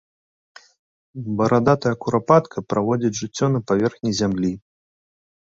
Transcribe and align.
Барадатая 1.41 1.91
курапатка 2.05 2.57
праводзіць 2.73 3.13
жыццё 3.21 3.45
на 3.59 3.63
паверхні 3.71 4.11
зямлі. 4.23 4.51